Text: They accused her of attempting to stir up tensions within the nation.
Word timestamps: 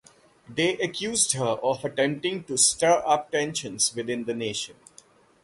They 0.49 0.79
accused 0.79 1.33
her 1.33 1.45
of 1.61 1.85
attempting 1.85 2.45
to 2.45 2.57
stir 2.57 3.03
up 3.05 3.29
tensions 3.29 3.93
within 3.93 4.23
the 4.23 4.33
nation. 4.33 4.75